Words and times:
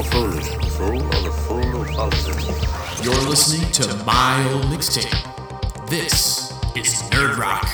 all 0.00 0.04
foolish. 0.04 0.48
Fool 0.78 1.02
of 1.02 1.24
the 1.24 1.30
fool 1.46 1.82
of 1.82 1.88
politics. 1.88 3.04
You're 3.04 3.14
listening 3.28 3.70
to 3.72 4.04
my 4.04 4.50
old 4.52 4.64
mixtape. 4.64 5.10
This 5.88 6.52
is 6.74 7.02
Nerd 7.10 7.36
Rock. 7.36 7.68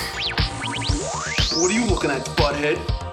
What 1.61 1.71
are 1.71 1.75
you 1.75 1.87
looking 1.87 2.11
at, 2.11 2.25
butthead? 2.37 3.06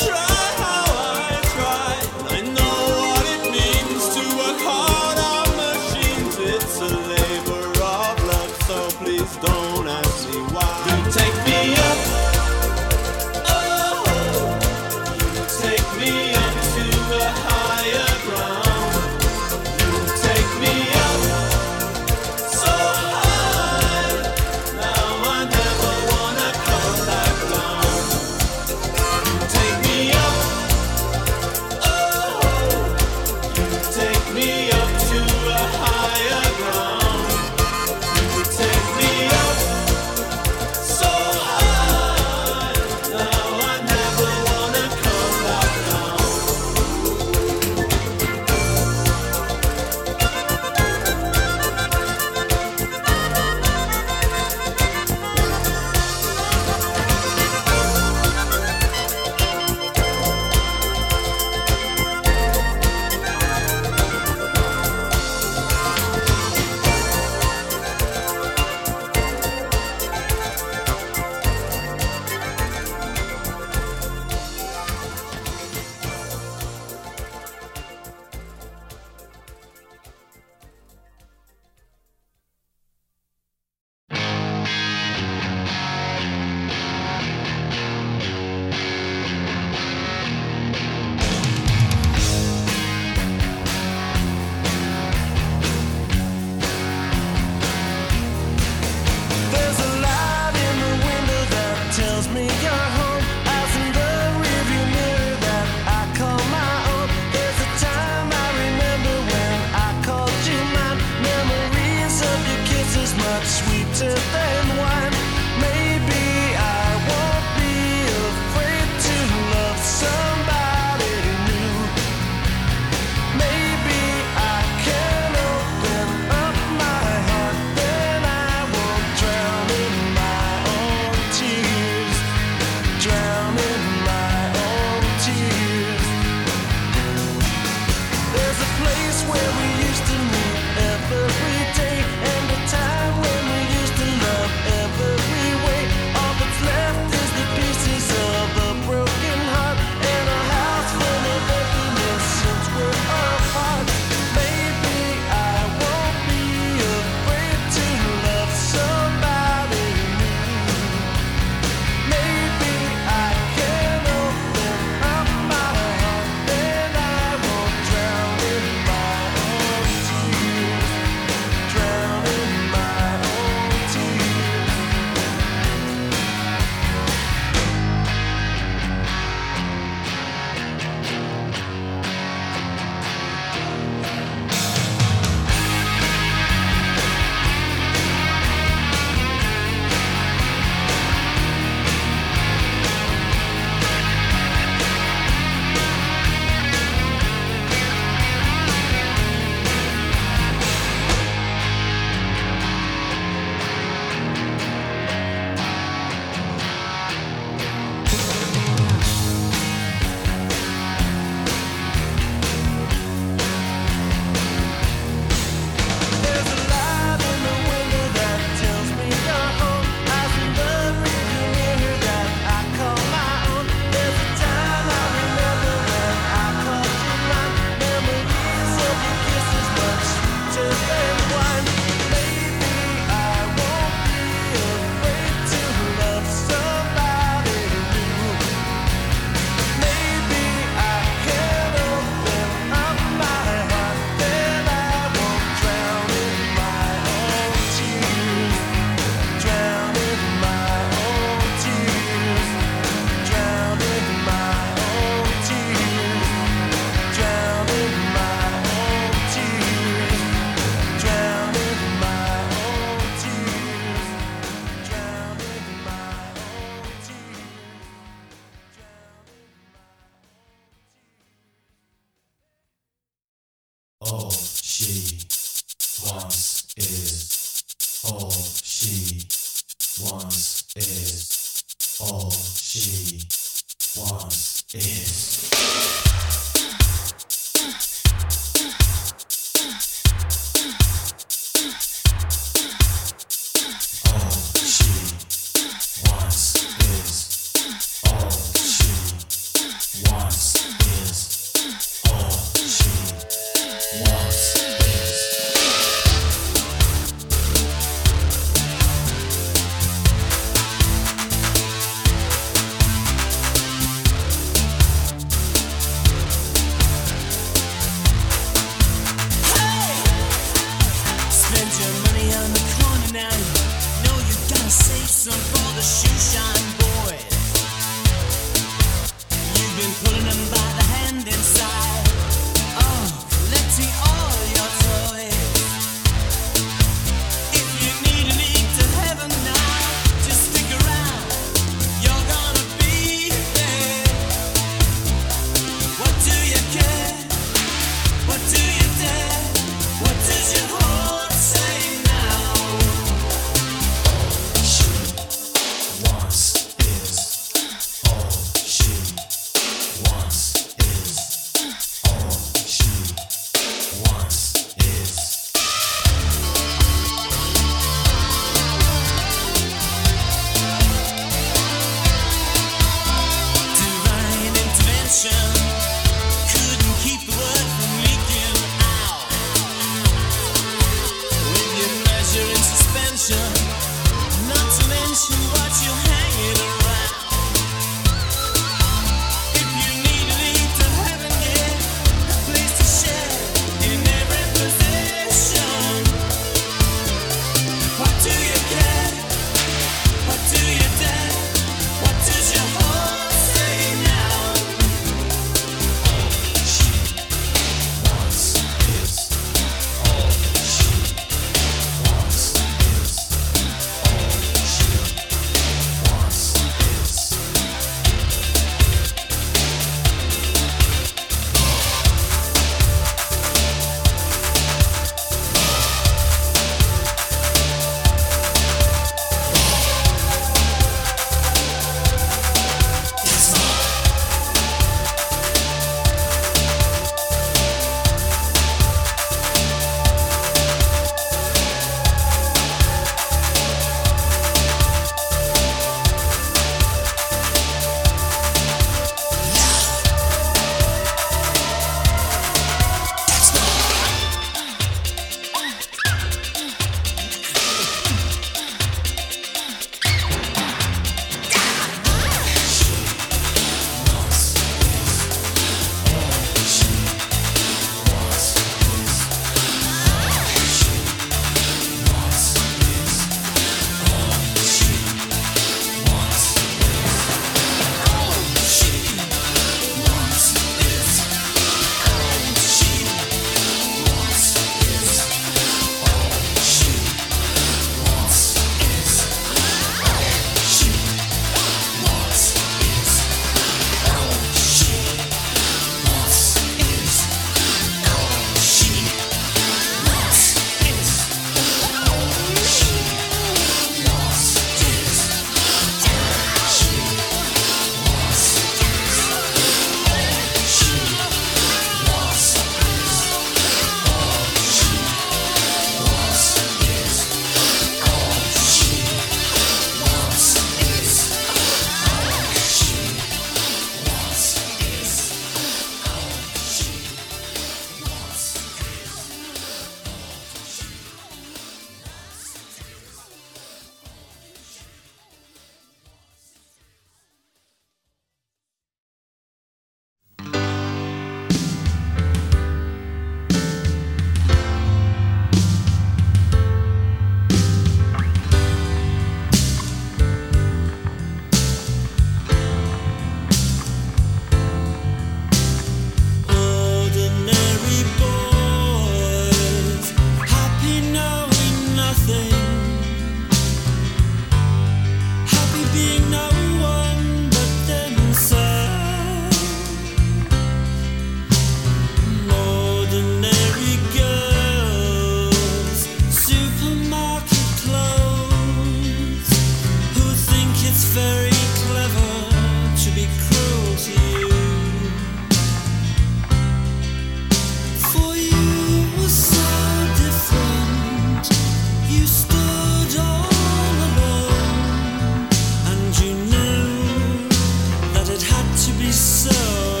to 598.81 598.91
be 598.93 599.11
so. 599.11 600.00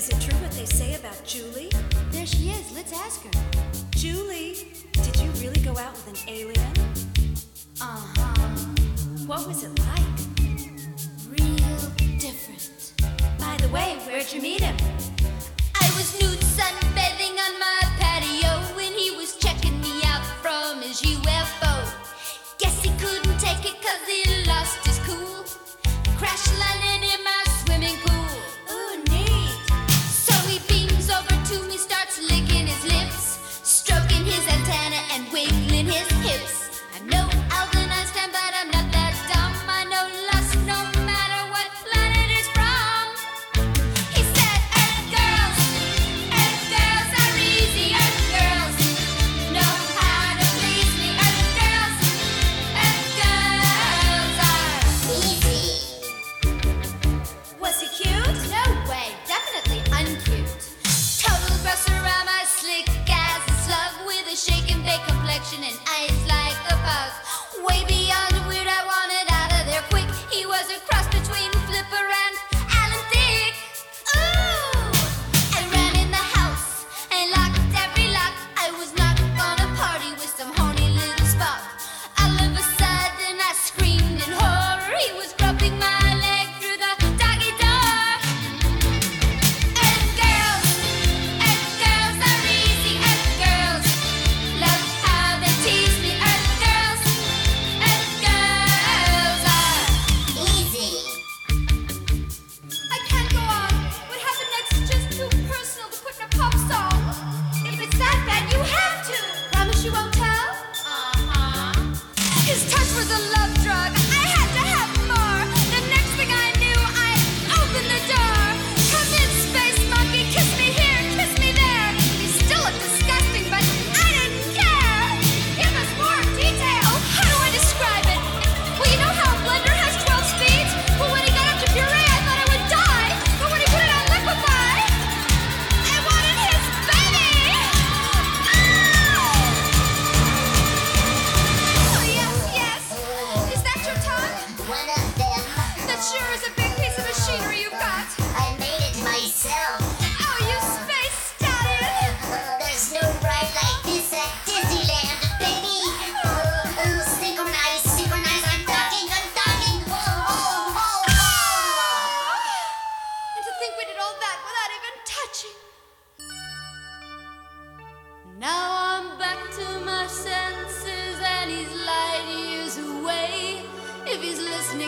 Is 0.00 0.08
it 0.08 0.18
true 0.18 0.38
what 0.40 0.50
they 0.52 0.64
say 0.64 0.94
about 0.94 1.22
Julie? 1.26 1.70
There 2.10 2.24
she 2.24 2.48
is. 2.48 2.72
Let's 2.72 2.90
ask 2.90 3.22
her. 3.22 3.30
Julie, 3.90 4.72
did 4.92 5.14
you 5.20 5.28
really 5.32 5.60
go 5.60 5.76
out 5.76 5.92
with 5.92 6.08
an 6.08 6.16
alien? 6.26 6.72
Uh 7.82 8.00
huh. 8.16 8.48
What 9.26 9.46
was 9.46 9.62
it 9.62 9.78
like? 9.78 10.00
Real 11.28 12.16
different. 12.18 12.94
By 13.38 13.58
the 13.58 13.68
way, 13.68 13.98
where'd 14.06 14.32
you 14.32 14.40
meet 14.40 14.62
him? 14.62 14.76
I 15.74 15.86
was 15.98 16.18
nude. 16.18 16.49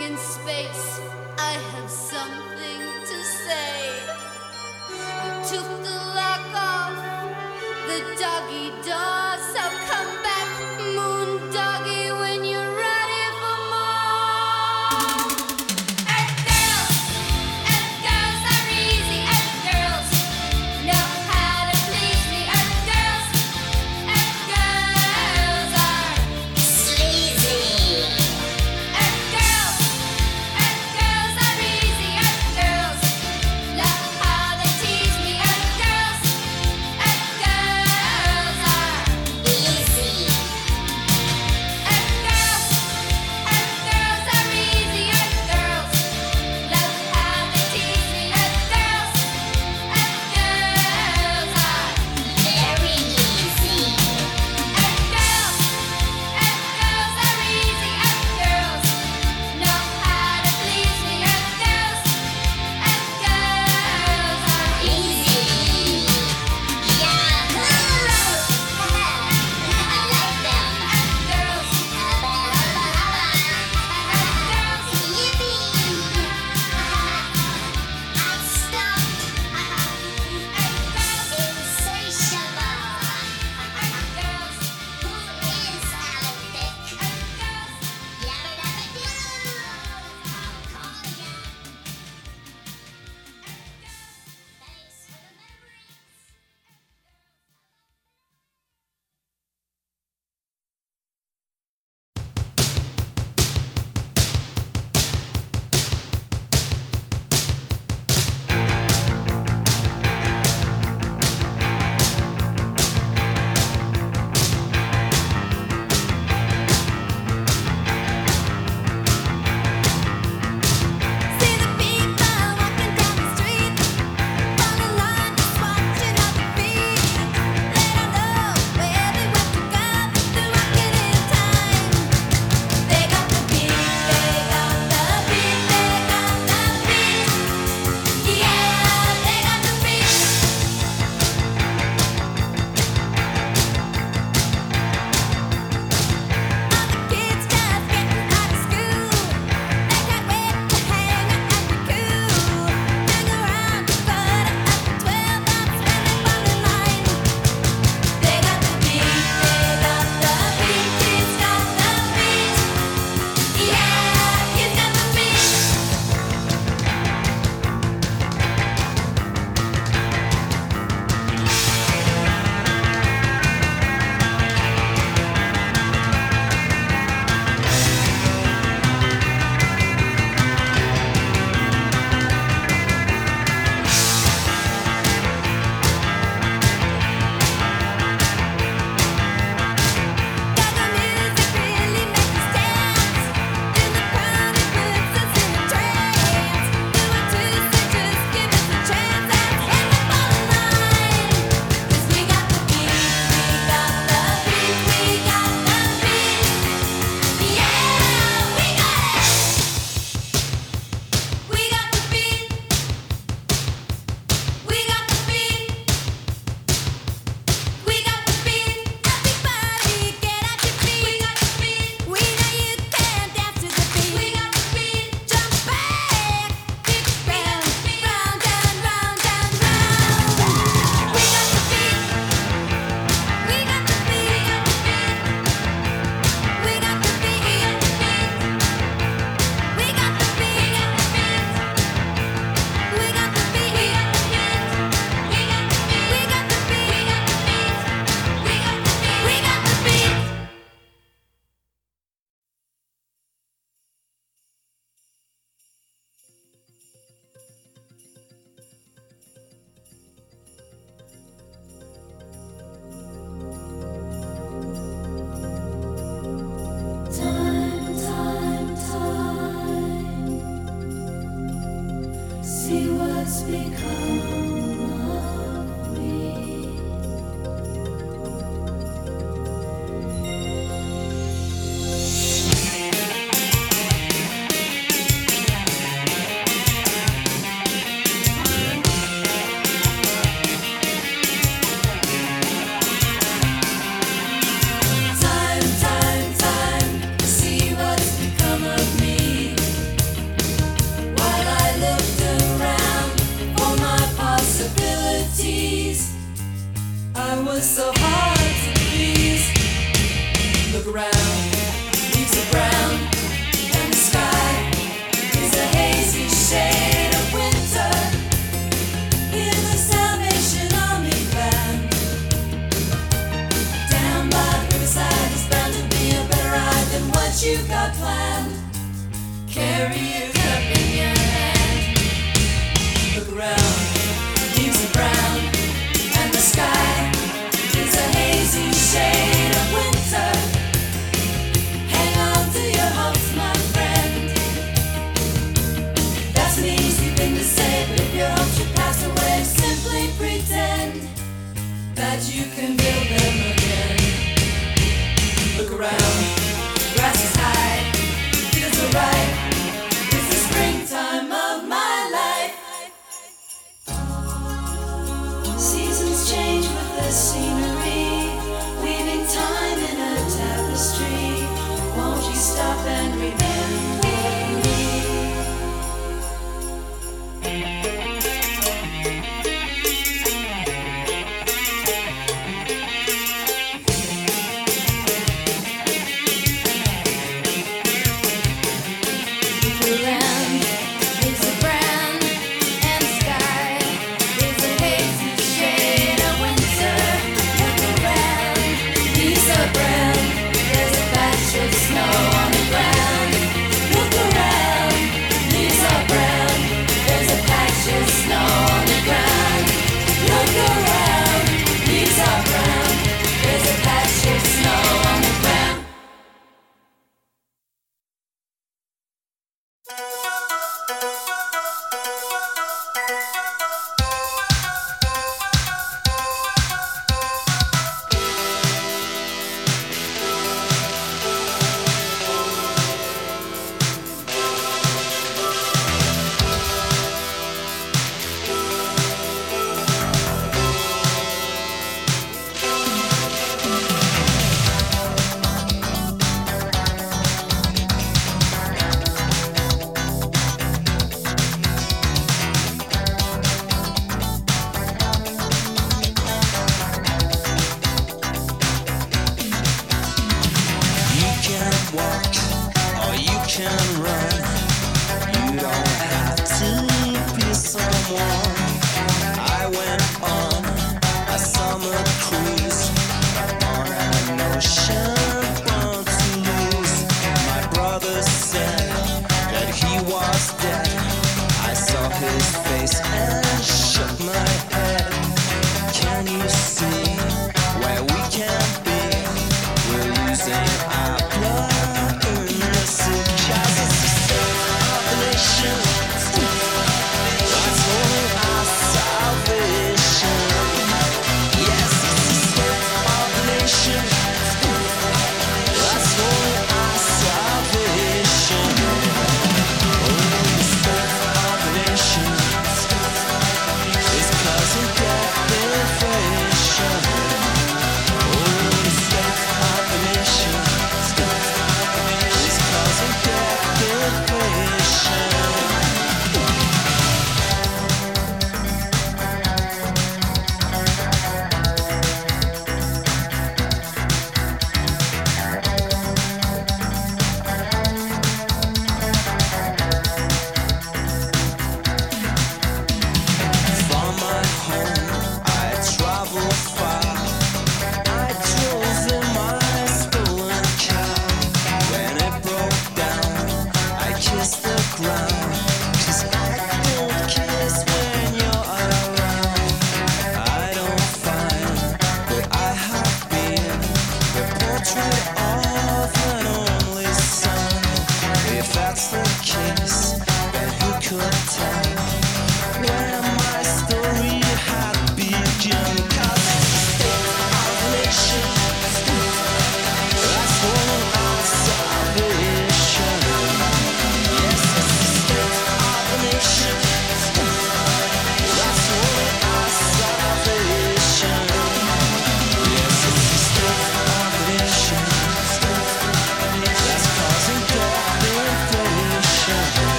in 0.00 0.16
space. 0.16 0.95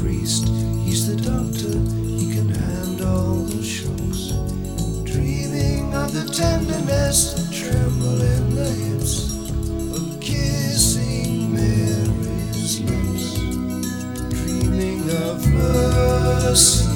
priest, 0.00 0.48
he's 0.84 1.06
the 1.06 1.16
doctor, 1.16 1.78
he 2.18 2.32
can 2.34 2.48
handle 2.48 3.44
the 3.44 3.62
shocks. 3.62 4.32
Dreaming 5.04 5.94
of 5.94 6.12
the 6.12 6.24
tenderness 6.32 7.34
that 7.34 7.52
tremble 7.54 8.20
in 8.20 8.54
the 8.54 8.70
hips 8.82 9.14
of 9.96 10.20
kissing 10.20 11.52
Mary's 11.54 12.80
lips. 12.80 13.38
Dreaming 14.30 15.10
of 15.10 15.46
mercy. 15.52 16.87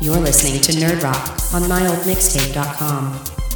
You're 0.00 0.16
listening 0.16 0.60
to 0.62 0.72
Nerd 0.72 1.02
Rock 1.02 1.28
on 1.52 1.62
myoldmixtape.com. 1.62 3.47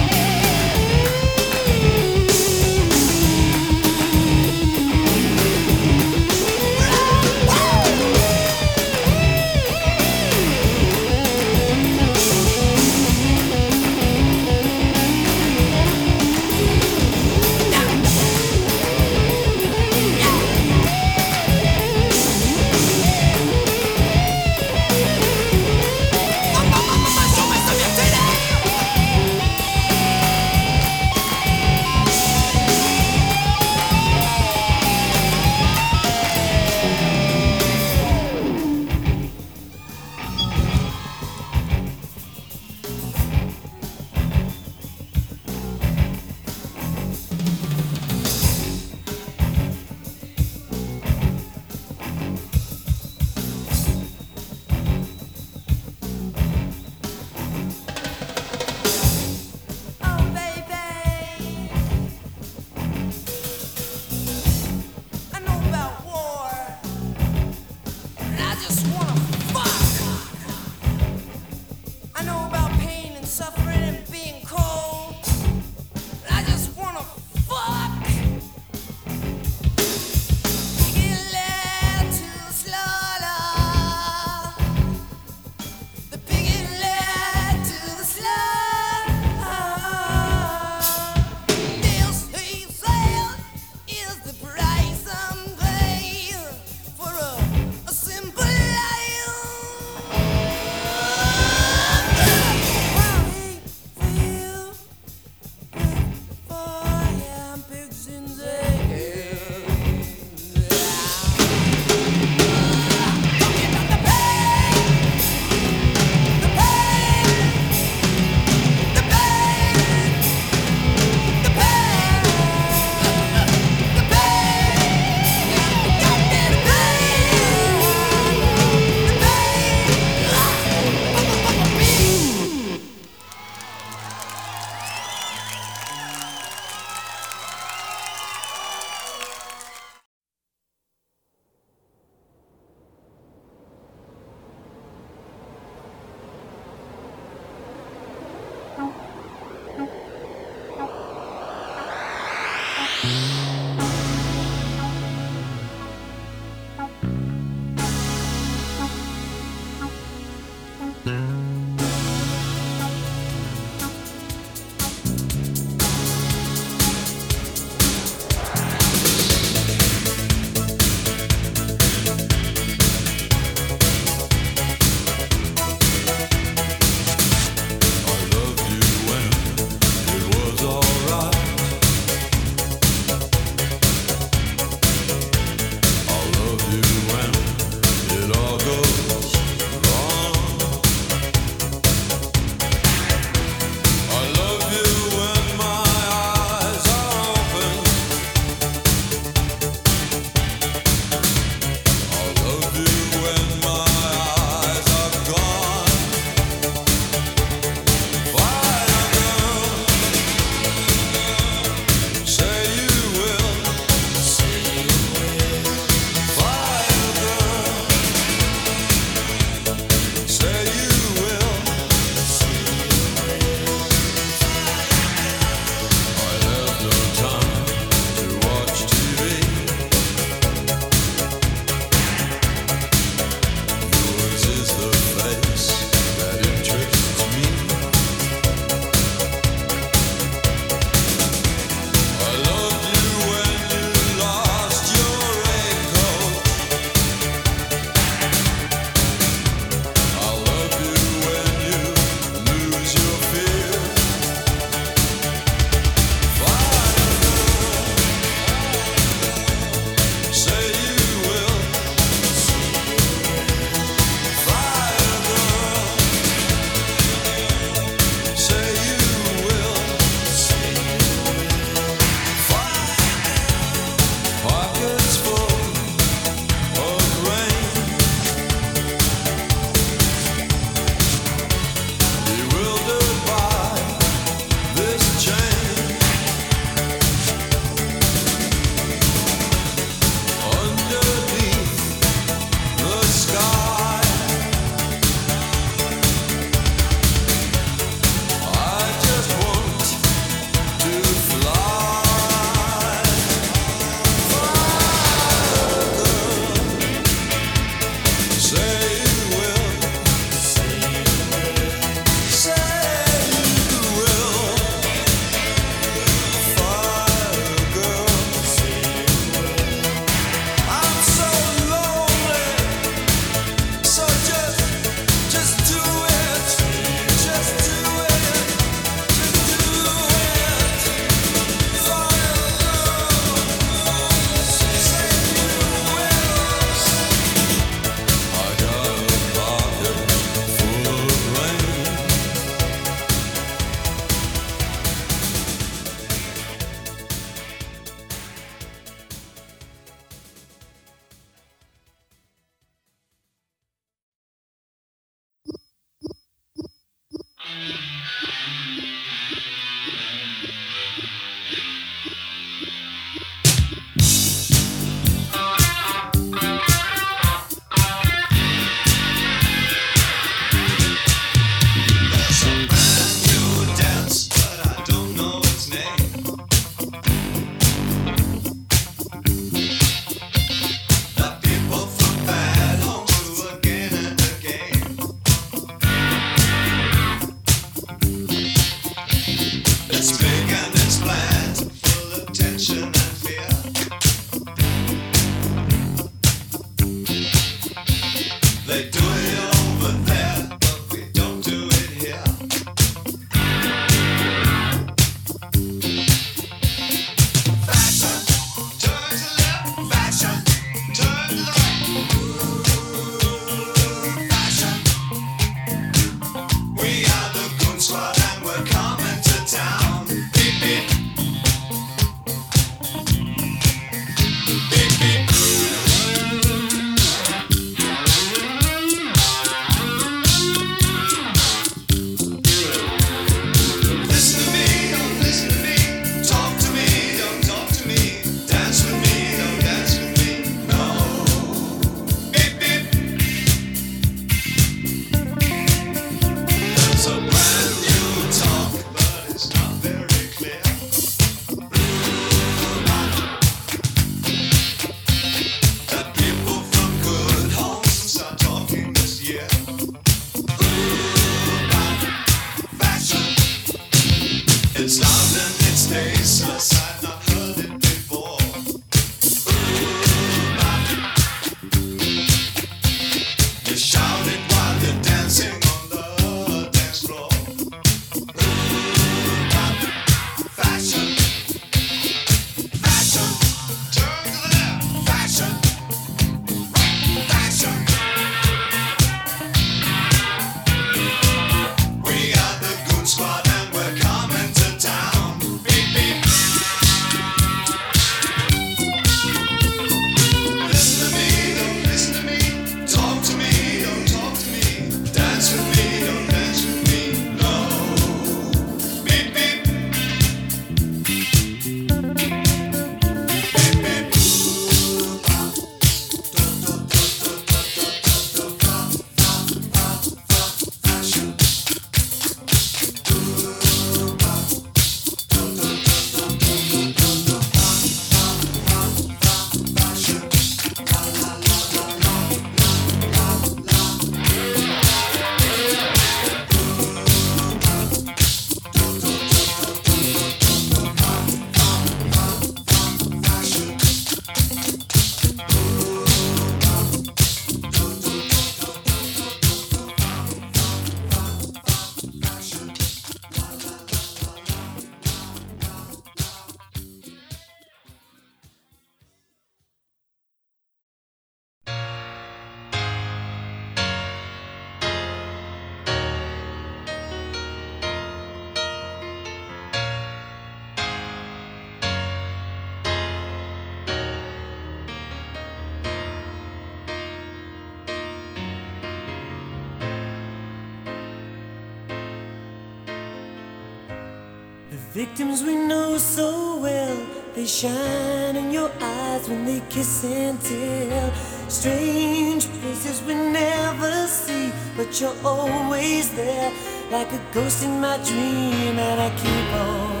victims 585.06 585.42
we 585.42 585.56
know 585.56 585.96
so 585.96 586.58
well, 586.58 586.96
they 587.34 587.46
shine 587.46 588.36
in 588.36 588.50
your 588.50 588.70
eyes 588.82 589.26
when 589.30 589.46
they 589.46 589.60
kiss 589.70 590.04
and 590.04 590.38
tell. 590.42 591.10
Strange 591.48 592.44
places 592.60 593.02
we 593.06 593.14
never 593.14 593.92
see, 594.06 594.52
but 594.76 594.88
you're 595.00 595.20
always 595.24 596.04
there, 596.20 596.52
like 596.90 597.10
a 597.18 597.20
ghost 597.32 597.64
in 597.64 597.80
my 597.80 597.96
dream. 598.08 598.74
And 598.88 598.98
I 599.08 599.10
keep 599.22 599.50
on 599.68 600.00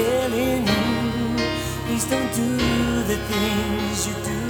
telling 0.00 0.62
you, 0.72 0.86
please 1.84 2.06
don't 2.12 2.32
do 2.42 2.52
the 3.10 3.18
things 3.30 3.96
you 4.06 4.14
do. 4.30 4.40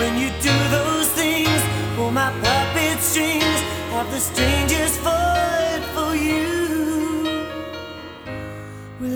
When 0.00 0.12
you 0.22 0.28
do 0.48 0.56
those 0.76 1.08
things, 1.20 1.62
pull 1.96 2.10
my 2.10 2.30
puppet 2.44 2.98
strings, 3.00 3.60
have 3.94 4.08
the 4.10 4.20
strangest 4.20 4.96
fight 5.06 5.84
for 5.94 6.14
you. 6.14 6.61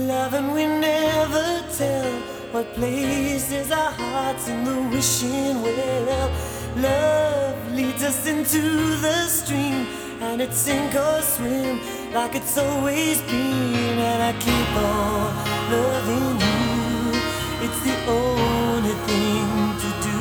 Love 0.06 0.34
and 0.34 0.52
we 0.52 0.64
never 0.64 1.64
tell 1.76 2.12
what 2.52 2.72
places 2.74 3.72
our 3.72 3.90
hearts 3.90 4.46
in 4.48 4.62
the 4.62 4.80
wishing 4.94 5.60
well. 5.62 6.30
Love 6.76 7.72
leads 7.72 8.04
us 8.04 8.24
into 8.24 8.60
the 9.02 9.26
stream, 9.26 9.84
and 10.20 10.40
it's 10.40 10.58
sink 10.58 10.94
or 10.94 11.20
swim 11.22 11.80
like 12.14 12.36
it's 12.36 12.56
always 12.56 13.20
been. 13.22 13.98
And 13.98 14.22
I 14.22 14.32
keep 14.46 14.70
on 14.78 15.34
loving 15.74 16.38
you. 16.46 17.20
It's 17.66 17.80
the 17.82 17.96
only 18.06 18.94
thing 19.08 19.48
to 19.82 19.90
do. 20.06 20.18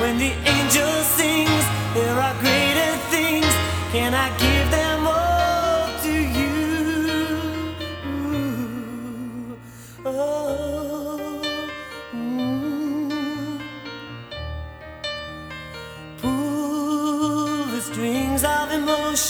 When 0.00 0.16
the 0.16 0.32
angel 0.56 0.92
sings, 1.18 1.64
there 1.92 2.18
are 2.18 2.34
greater 2.40 2.92
things. 3.12 3.52
Can 3.92 4.14
I 4.14 4.30
give 4.38 4.61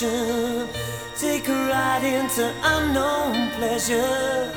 emotion, 0.03 0.69
take 1.17 1.49
a 1.49 1.53
ride 1.53 2.05
into 2.05 2.53
unknown 2.63 3.51
pleasure. 3.53 4.53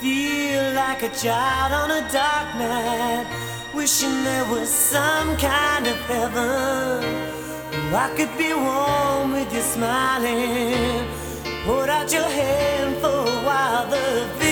Feel 0.00 0.72
like 0.74 1.02
a 1.02 1.10
child 1.10 1.72
on 1.72 1.90
a 1.90 2.12
dark 2.12 2.54
night, 2.56 3.26
wishing 3.74 4.24
there 4.24 4.44
was 4.46 4.68
some 4.68 5.36
kind 5.36 5.86
of 5.86 5.96
heaven. 6.06 7.04
Oh, 7.72 7.94
I 7.94 8.08
could 8.16 8.36
be 8.38 8.52
warm 8.54 9.32
with 9.32 9.52
you 9.52 9.62
smiling. 9.62 11.06
Hold 11.64 11.88
out 11.88 12.12
your 12.12 12.22
hand 12.22 12.96
for 12.98 13.08
a 13.08 13.44
while. 13.44 13.86
The 13.90 14.49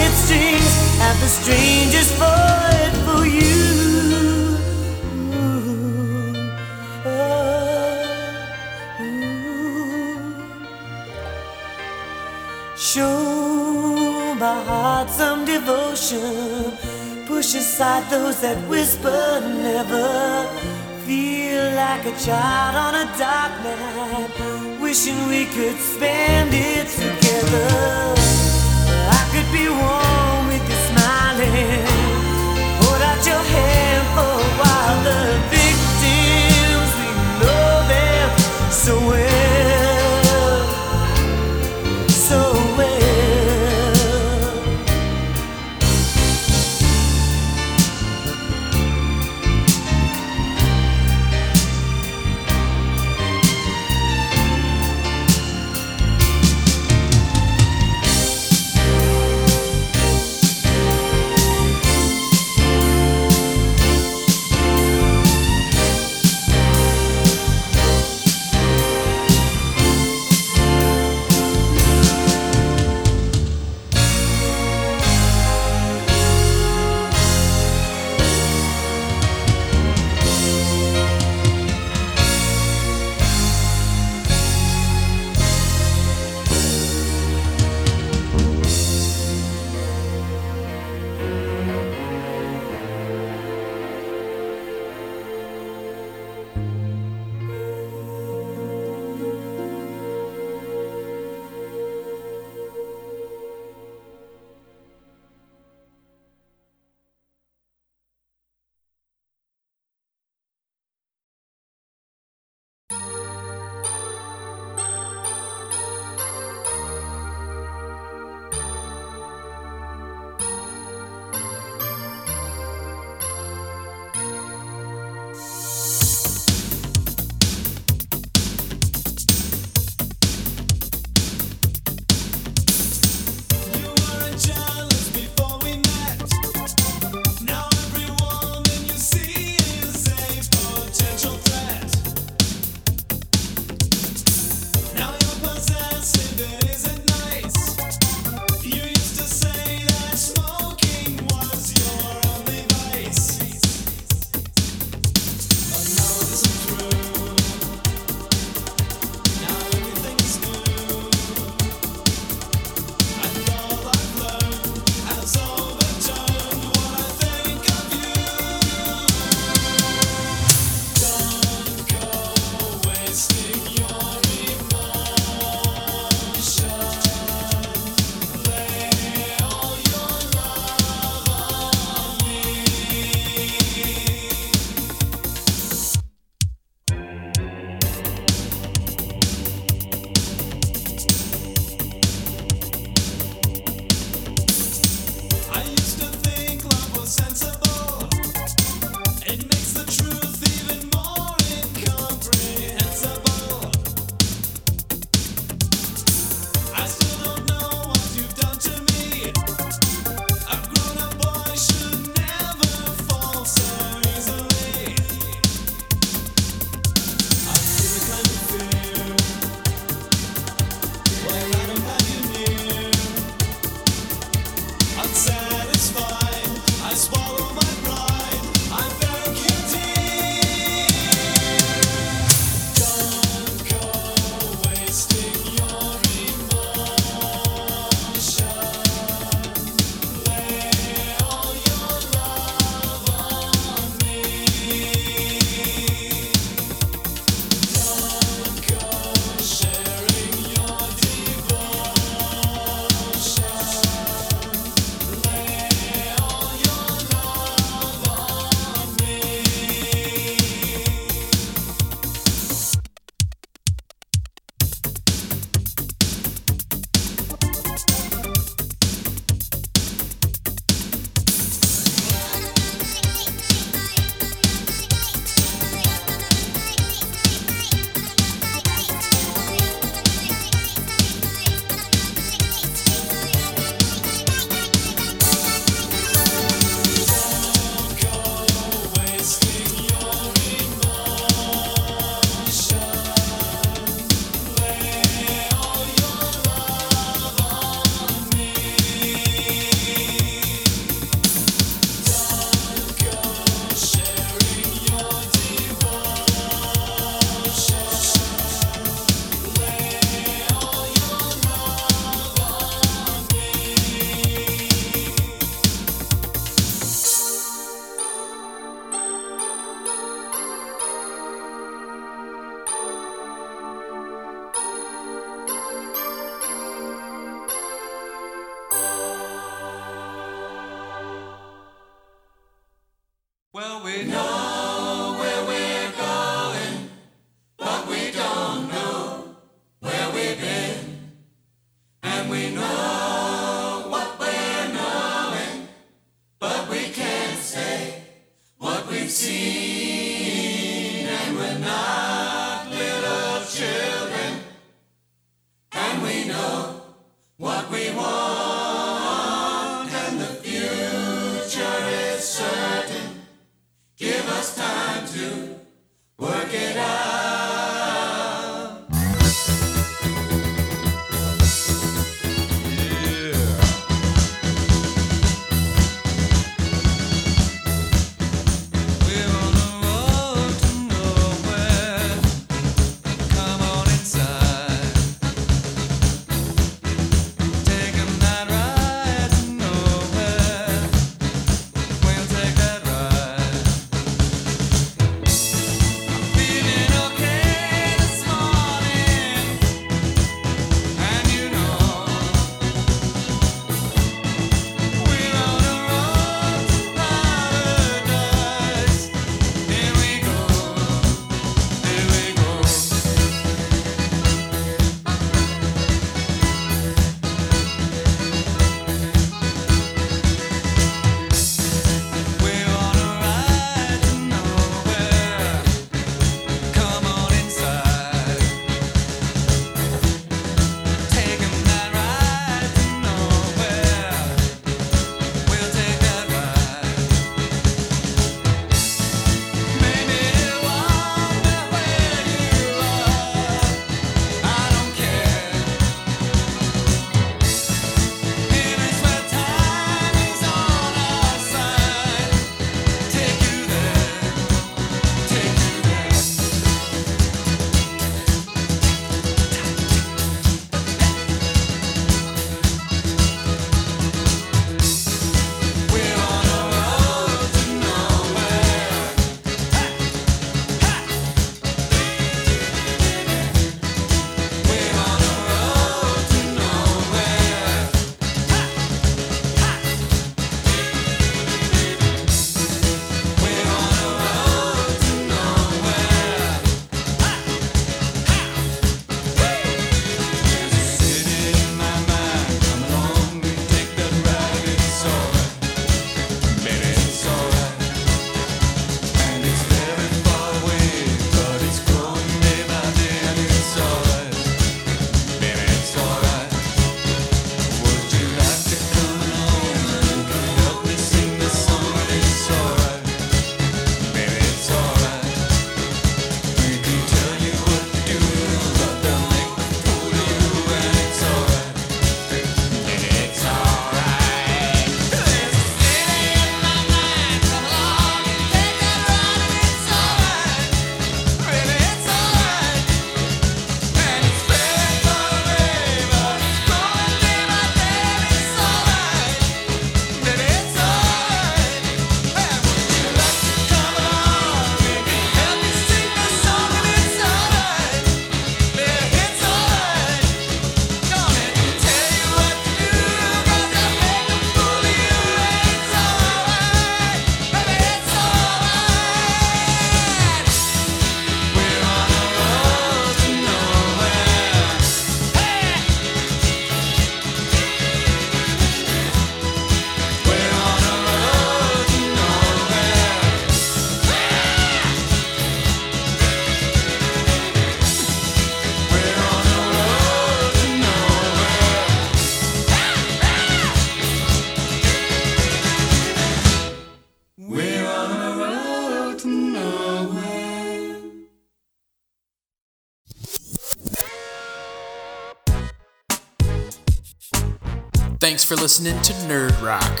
Thanks 598.44 598.60
for 598.60 598.62
listening 598.62 599.00
to 599.00 599.12
Nerd 599.26 599.62
Rock. 599.64 600.00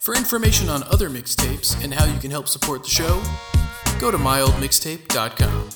For 0.00 0.16
information 0.16 0.68
on 0.68 0.82
other 0.82 1.08
mixtapes 1.08 1.80
and 1.84 1.94
how 1.94 2.04
you 2.04 2.18
can 2.18 2.32
help 2.32 2.48
support 2.48 2.82
the 2.82 2.90
show, 2.90 3.22
go 4.00 4.10
to 4.10 4.18
mildmixtape.com. 4.18 5.68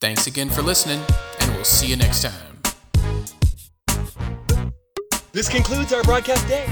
Thanks 0.00 0.28
again 0.28 0.50
for 0.50 0.62
listening, 0.62 1.00
and 1.40 1.52
we'll 1.56 1.64
see 1.64 1.88
you 1.88 1.96
next 1.96 2.22
time. 2.22 2.62
This 5.32 5.48
concludes 5.48 5.92
our 5.92 6.04
broadcast 6.04 6.46
day. 6.46 6.64